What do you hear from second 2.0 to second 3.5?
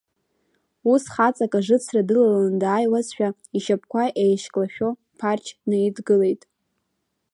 дылаланы дааиуазшәа,